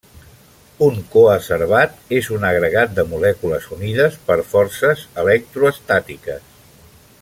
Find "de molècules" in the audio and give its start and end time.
3.01-3.69